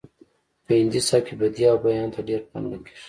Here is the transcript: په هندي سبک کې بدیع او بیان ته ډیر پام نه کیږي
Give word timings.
په 0.65 0.71
هندي 0.79 1.01
سبک 1.09 1.23
کې 1.27 1.33
بدیع 1.41 1.67
او 1.71 1.77
بیان 1.85 2.09
ته 2.13 2.19
ډیر 2.27 2.41
پام 2.49 2.63
نه 2.71 2.77
کیږي 2.83 2.97